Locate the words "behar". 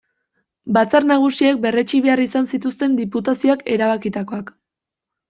2.05-2.21